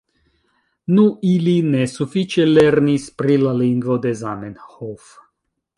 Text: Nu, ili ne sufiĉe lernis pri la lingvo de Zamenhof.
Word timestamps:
Nu, 0.99 1.03
ili 1.33 1.53
ne 1.73 1.83
sufiĉe 1.93 2.47
lernis 2.55 3.07
pri 3.21 3.39
la 3.47 3.53
lingvo 3.61 4.03
de 4.07 4.19
Zamenhof. 4.25 5.17